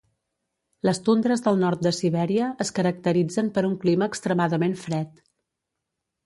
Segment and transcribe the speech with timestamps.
[0.87, 5.23] Les tundres del nord de Sibèria es caracteritzen per un clima extremadament fred.